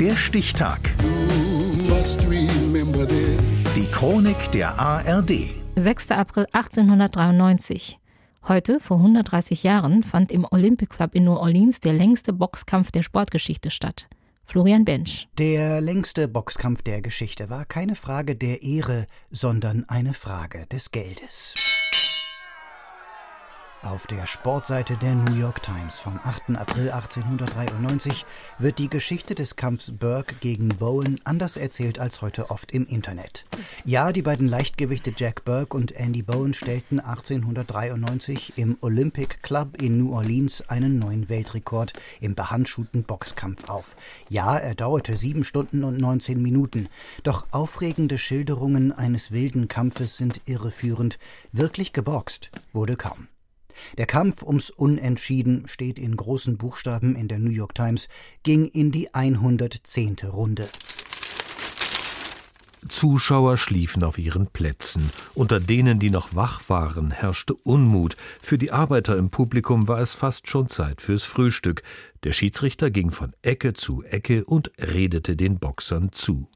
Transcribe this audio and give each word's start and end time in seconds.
Der 0.00 0.14
Stichtag. 0.14 0.78
Die 3.74 3.86
Chronik 3.90 4.52
der 4.52 4.78
ARD. 4.78 5.50
6. 5.74 6.10
April 6.12 6.46
1893. 6.52 7.98
Heute, 8.46 8.78
vor 8.78 8.98
130 8.98 9.64
Jahren, 9.64 10.04
fand 10.04 10.30
im 10.30 10.46
Olympic 10.48 10.94
Club 10.94 11.16
in 11.16 11.24
New 11.24 11.34
Orleans 11.34 11.80
der 11.80 11.94
längste 11.94 12.32
Boxkampf 12.32 12.92
der 12.92 13.02
Sportgeschichte 13.02 13.70
statt. 13.70 14.06
Florian 14.44 14.84
Bench. 14.84 15.28
Der 15.36 15.80
längste 15.80 16.28
Boxkampf 16.28 16.82
der 16.82 17.02
Geschichte 17.02 17.50
war 17.50 17.64
keine 17.64 17.96
Frage 17.96 18.36
der 18.36 18.62
Ehre, 18.62 19.06
sondern 19.30 19.84
eine 19.88 20.14
Frage 20.14 20.66
des 20.66 20.92
Geldes. 20.92 21.54
Auf 23.84 24.08
der 24.08 24.26
Sportseite 24.26 24.96
der 24.96 25.14
New 25.14 25.36
York 25.36 25.62
Times 25.62 26.00
vom 26.00 26.18
8. 26.24 26.56
April 26.56 26.90
1893 26.90 28.26
wird 28.58 28.80
die 28.80 28.88
Geschichte 28.88 29.36
des 29.36 29.54
Kampfs 29.54 29.92
Burke 29.92 30.34
gegen 30.40 30.68
Bowen 30.68 31.20
anders 31.22 31.56
erzählt 31.56 32.00
als 32.00 32.20
heute 32.20 32.50
oft 32.50 32.72
im 32.72 32.86
Internet. 32.86 33.44
Ja, 33.84 34.10
die 34.10 34.22
beiden 34.22 34.48
Leichtgewichte 34.48 35.12
Jack 35.16 35.44
Burke 35.44 35.76
und 35.76 35.92
Andy 35.92 36.22
Bowen 36.22 36.54
stellten 36.54 36.98
1893 36.98 38.54
im 38.56 38.76
Olympic 38.80 39.36
Club 39.42 39.80
in 39.80 39.98
New 39.98 40.12
Orleans 40.12 40.68
einen 40.68 40.98
neuen 40.98 41.28
Weltrekord 41.28 41.92
im 42.20 42.34
behandschuhten 42.34 43.04
Boxkampf 43.04 43.68
auf. 43.70 43.94
Ja, 44.28 44.58
er 44.58 44.74
dauerte 44.74 45.16
sieben 45.16 45.44
Stunden 45.44 45.84
und 45.84 46.00
19 46.00 46.42
Minuten. 46.42 46.88
Doch 47.22 47.46
aufregende 47.52 48.18
Schilderungen 48.18 48.90
eines 48.90 49.30
wilden 49.30 49.68
Kampfes 49.68 50.16
sind 50.16 50.40
irreführend. 50.46 51.20
Wirklich 51.52 51.92
geboxt 51.92 52.50
wurde 52.72 52.96
kaum. 52.96 53.28
Der 53.96 54.06
Kampf 54.06 54.42
ums 54.42 54.70
Unentschieden 54.70 55.66
steht 55.66 55.98
in 55.98 56.16
großen 56.16 56.58
Buchstaben 56.58 57.16
in 57.16 57.28
der 57.28 57.38
New 57.38 57.50
York 57.50 57.74
Times, 57.74 58.08
ging 58.42 58.66
in 58.66 58.90
die 58.90 59.14
110. 59.14 60.16
Runde. 60.30 60.68
Zuschauer 62.88 63.56
schliefen 63.56 64.02
auf 64.02 64.18
ihren 64.18 64.46
Plätzen. 64.46 65.10
Unter 65.34 65.60
denen, 65.60 65.98
die 65.98 66.10
noch 66.10 66.34
wach 66.34 66.68
waren, 66.68 67.10
herrschte 67.10 67.54
Unmut. 67.54 68.16
Für 68.40 68.58
die 68.58 68.72
Arbeiter 68.72 69.16
im 69.16 69.30
Publikum 69.30 69.88
war 69.88 70.00
es 70.00 70.14
fast 70.14 70.48
schon 70.48 70.68
Zeit 70.68 71.02
fürs 71.02 71.24
Frühstück. 71.24 71.82
Der 72.24 72.32
Schiedsrichter 72.32 72.90
ging 72.90 73.10
von 73.10 73.34
Ecke 73.42 73.74
zu 73.74 74.02
Ecke 74.04 74.44
und 74.44 74.70
redete 74.78 75.36
den 75.36 75.58
Boxern 75.58 76.10
zu. 76.12 76.48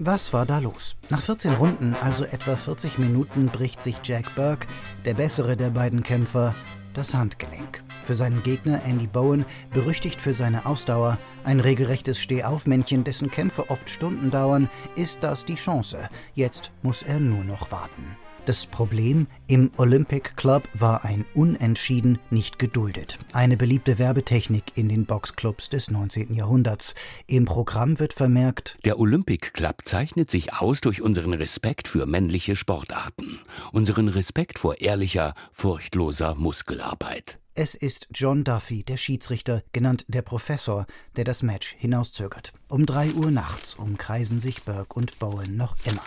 Was 0.00 0.32
war 0.32 0.46
da 0.46 0.60
los? 0.60 0.94
Nach 1.10 1.20
14 1.20 1.54
Runden, 1.54 1.96
also 2.00 2.24
etwa 2.24 2.54
40 2.54 2.98
Minuten, 2.98 3.46
bricht 3.46 3.82
sich 3.82 3.96
Jack 4.04 4.32
Burke, 4.36 4.68
der 5.04 5.14
bessere 5.14 5.56
der 5.56 5.70
beiden 5.70 6.04
Kämpfer, 6.04 6.54
das 6.94 7.14
Handgelenk. 7.14 7.82
Für 8.04 8.14
seinen 8.14 8.44
Gegner 8.44 8.84
Andy 8.84 9.08
Bowen, 9.08 9.44
berüchtigt 9.72 10.20
für 10.20 10.34
seine 10.34 10.66
Ausdauer, 10.66 11.18
ein 11.42 11.58
regelrechtes 11.58 12.20
Stehaufmännchen, 12.20 13.02
dessen 13.02 13.28
Kämpfe 13.28 13.70
oft 13.70 13.90
Stunden 13.90 14.30
dauern, 14.30 14.70
ist 14.94 15.24
das 15.24 15.44
die 15.44 15.56
Chance. 15.56 16.08
Jetzt 16.32 16.70
muss 16.82 17.02
er 17.02 17.18
nur 17.18 17.42
noch 17.42 17.72
warten. 17.72 18.16
Das 18.48 18.64
Problem, 18.64 19.26
im 19.46 19.70
Olympic 19.76 20.30
Club 20.34 20.66
war 20.72 21.04
ein 21.04 21.26
Unentschieden 21.34 22.18
nicht 22.30 22.58
geduldet. 22.58 23.18
Eine 23.34 23.58
beliebte 23.58 23.98
Werbetechnik 23.98 24.72
in 24.74 24.88
den 24.88 25.04
Boxclubs 25.04 25.68
des 25.68 25.90
19. 25.90 26.32
Jahrhunderts. 26.32 26.94
Im 27.26 27.44
Programm 27.44 27.98
wird 27.98 28.14
vermerkt, 28.14 28.78
der 28.86 28.98
Olympic 28.98 29.50
Club 29.52 29.82
zeichnet 29.84 30.30
sich 30.30 30.54
aus 30.54 30.80
durch 30.80 31.02
unseren 31.02 31.34
Respekt 31.34 31.88
für 31.88 32.06
männliche 32.06 32.56
Sportarten, 32.56 33.38
unseren 33.70 34.08
Respekt 34.08 34.58
vor 34.58 34.80
ehrlicher, 34.80 35.34
furchtloser 35.52 36.34
Muskelarbeit. 36.34 37.38
Es 37.54 37.74
ist 37.74 38.08
John 38.14 38.44
Duffy, 38.44 38.82
der 38.82 38.96
Schiedsrichter, 38.96 39.62
genannt 39.72 40.06
der 40.08 40.22
Professor, 40.22 40.86
der 41.16 41.24
das 41.24 41.42
Match 41.42 41.74
hinauszögert. 41.76 42.54
Um 42.68 42.86
drei 42.86 43.10
Uhr 43.10 43.30
nachts 43.30 43.74
umkreisen 43.74 44.40
sich 44.40 44.62
Burke 44.62 44.94
und 44.94 45.18
Bowen 45.18 45.58
noch 45.58 45.76
immer. 45.84 46.04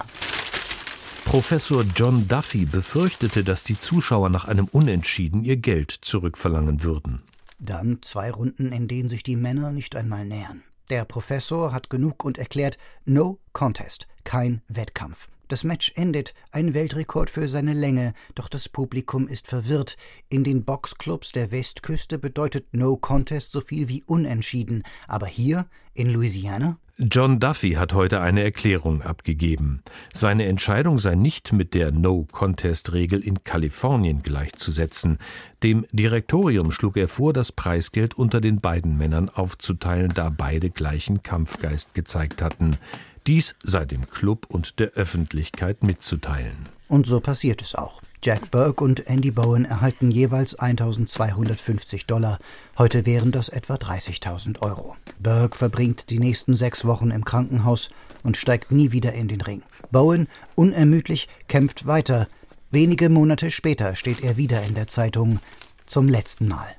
Professor 1.31 1.86
John 1.96 2.28
Duffy 2.28 2.66
befürchtete, 2.66 3.46
dass 3.46 3.64
die 3.64 3.80
Zuschauer 3.80 4.28
nach 4.28 4.50
einem 4.50 4.66
Unentschieden 4.66 5.46
ihr 5.46 5.56
Geld 5.56 5.90
zurückverlangen 5.90 6.84
würden. 6.84 7.22
Dann 7.58 8.00
zwei 8.02 8.31
Runden, 8.31 8.74
in 8.74 8.90
denen 8.90 9.08
sich 9.08 9.24
die 9.24 9.38
Männer 9.38 9.72
nicht 9.72 9.96
einmal 9.96 10.25
nähern. 10.25 10.62
Der 10.90 11.06
Professor 11.06 11.72
hat 11.72 11.90
genug 11.90 12.25
und 12.25 12.38
erklärt 12.38 12.78
No 13.06 13.40
Contest, 13.53 14.09
kein 14.25 14.62
Wettkampf. 14.68 15.30
Das 15.47 15.64
Match 15.64 15.94
endet, 15.96 16.34
ein 16.52 16.74
Weltrekord 16.74 17.30
für 17.30 17.48
seine 17.48 17.75
Länge, 17.75 18.13
doch 18.36 18.50
das 18.50 18.68
Publikum 18.68 19.30
ist 19.30 19.48
verwirrt. 19.48 19.96
In 20.28 20.44
den 20.44 20.66
Boxclubs 20.66 21.31
der 21.31 21.50
Westküste 21.50 22.19
bedeutet 22.19 22.74
No 22.74 22.98
Contest 22.98 23.53
so 23.53 23.62
viel 23.62 23.88
wie 23.88 24.03
unentschieden, 24.03 24.84
aber 25.08 25.28
hier 25.28 25.66
in 25.94 26.12
Louisiana? 26.12 26.78
John 26.97 27.40
Duffy 27.40 27.74
hat 27.74 27.94
heute 27.94 28.22
eine 28.22 28.44
Erklärung 28.44 29.02
abgegeben. 29.02 29.81
Seine 30.13 30.46
Entscheidung 30.46 31.00
sei 31.00 31.16
nicht 31.16 31.53
mit 31.53 31.74
der 31.74 31.91
No-Contest-Regel 31.91 33.22
in 33.22 33.44
Kalifornien 33.44 34.22
gleichzusetzen. 34.22 35.18
Dem 35.63 35.85
Direktorium 35.91 36.72
schlug 36.72 36.97
er 36.97 37.07
vor, 37.07 37.34
das 37.34 37.51
Preisgeld 37.51 38.16
unter 38.16 38.41
den 38.41 38.59
beiden 38.59 38.97
Männern 38.97 39.30
aufzuteilen, 39.30 40.13
da 40.13 40.30
beide 40.30 40.69
gleichen 40.69 41.24
Kampfgeist 41.24 41.94
gezeigt 41.94 42.41
hatten. 42.41 42.78
Dies 43.25 43.56
sei 43.63 43.85
dem 43.85 44.07
Club 44.07 44.46
und 44.50 44.80
der 44.80 44.91
Öffentlichkeit 44.91 45.84
mitzuteilen. 45.84 46.57
Und 46.88 47.07
so 47.07 47.19
passiert 47.19 47.62
es 47.62 47.75
auch. 47.75 48.01
Jack 48.23 48.51
Burke 48.51 48.83
und 48.83 49.07
Andy 49.07 49.31
Bowen 49.31 49.65
erhalten 49.65 50.11
jeweils 50.11 50.53
1250 50.53 52.05
Dollar. 52.05 52.37
Heute 52.77 53.07
wären 53.07 53.31
das 53.31 53.49
etwa 53.49 53.73
30.000 53.75 54.61
Euro. 54.61 54.95
Burke 55.17 55.57
verbringt 55.57 56.11
die 56.11 56.19
nächsten 56.19 56.55
sechs 56.55 56.85
Wochen 56.85 57.09
im 57.09 57.25
Krankenhaus 57.25 57.89
und 58.21 58.37
steigt 58.37 58.71
nie 58.71 58.91
wieder 58.91 59.13
in 59.13 59.27
den 59.27 59.41
Ring. 59.41 59.63
Bowen, 59.89 60.27
unermüdlich, 60.53 61.27
kämpft 61.47 61.87
weiter. 61.87 62.27
Wenige 62.69 63.09
Monate 63.09 63.49
später 63.49 63.95
steht 63.95 64.21
er 64.21 64.38
wieder 64.38 64.61
in 64.61 64.75
der 64.75 64.85
Zeitung 64.85 65.39
zum 65.88 66.07
letzten 66.07 66.47
Mal. 66.47 66.75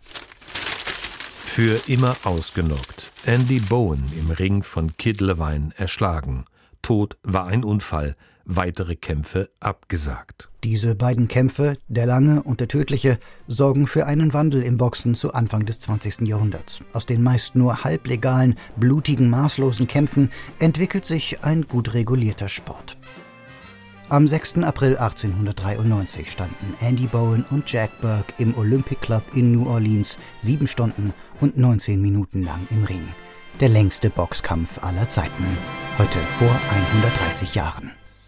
Für 1.44 1.80
immer 1.88 2.14
ausgenockt. 2.22 3.10
Andy 3.26 3.58
Bowen 3.58 4.12
im 4.16 4.30
Ring 4.30 4.62
von 4.62 4.96
Kid 4.96 5.20
Levine 5.20 5.70
erschlagen. 5.76 6.44
Tod 6.82 7.16
war 7.24 7.46
ein 7.46 7.64
Unfall. 7.64 8.14
Weitere 8.44 8.96
Kämpfe 8.96 9.50
abgesagt. 9.60 10.48
Diese 10.64 10.94
beiden 10.94 11.28
Kämpfe, 11.28 11.76
der 11.88 12.06
lange 12.06 12.42
und 12.42 12.60
der 12.60 12.68
tödliche, 12.68 13.18
sorgen 13.46 13.86
für 13.86 14.06
einen 14.06 14.32
Wandel 14.32 14.62
im 14.62 14.76
Boxen 14.76 15.14
zu 15.14 15.32
Anfang 15.32 15.64
des 15.64 15.80
20. 15.80 16.22
Jahrhunderts. 16.22 16.80
Aus 16.92 17.06
den 17.06 17.22
meist 17.22 17.54
nur 17.54 17.84
halblegalen, 17.84 18.56
blutigen, 18.76 19.30
maßlosen 19.30 19.86
Kämpfen 19.86 20.30
entwickelt 20.58 21.04
sich 21.04 21.42
ein 21.44 21.62
gut 21.62 21.94
regulierter 21.94 22.48
Sport. 22.48 22.96
Am 24.08 24.28
6. 24.28 24.58
April 24.58 24.98
1893 24.98 26.30
standen 26.30 26.74
Andy 26.80 27.06
Bowen 27.06 27.44
und 27.50 27.70
Jack 27.72 27.98
Burke 28.00 28.34
im 28.38 28.56
Olympic 28.58 29.00
Club 29.00 29.22
in 29.34 29.52
New 29.52 29.66
Orleans 29.66 30.18
sieben 30.38 30.66
Stunden 30.66 31.14
und 31.40 31.56
19 31.56 32.00
Minuten 32.02 32.42
lang 32.42 32.60
im 32.70 32.84
Ring. 32.84 33.08
Der 33.60 33.68
längste 33.68 34.10
Boxkampf 34.10 34.82
aller 34.82 35.08
Zeiten. 35.08 35.44
Heute 35.96 36.18
vor 36.38 36.50
130 36.68 37.54
Jahren. 37.54 37.92